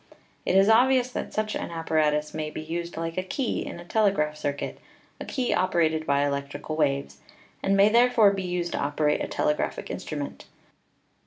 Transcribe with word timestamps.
It 0.47 0.55
is 0.55 0.67
obvious 0.67 1.11
that 1.11 1.31
such 1.31 1.53
an 1.53 1.69
appa 1.69 1.93
ratus 1.93 2.33
may 2.33 2.49
be 2.49 2.59
used 2.59 2.97
like 2.97 3.19
a 3.19 3.23
key 3.23 3.63
in 3.63 3.79
a 3.79 3.85
telegraphic 3.85 4.35
circuit— 4.39 4.79
a 5.21 5.25
key 5.25 5.53
operated 5.53 6.07
by 6.07 6.25
electric 6.25 6.71
waves— 6.71 7.19
and 7.61 7.77
may 7.77 7.87
therefore 7.89 8.31
be 8.31 8.41
used 8.41 8.71
to 8.71 8.79
operate 8.79 9.23
a 9.23 9.27
telegraphic 9.27 9.91
instrument. 9.91 10.45